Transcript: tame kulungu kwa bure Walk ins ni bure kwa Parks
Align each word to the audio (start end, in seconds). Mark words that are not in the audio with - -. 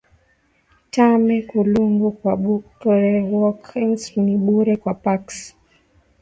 tame 0.93 1.37
kulungu 1.49 2.07
kwa 2.17 2.33
bure 2.41 3.15
Walk 3.33 3.63
ins 3.83 4.03
ni 4.25 4.35
bure 4.45 4.73
kwa 4.81 4.93
Parks 5.03 5.37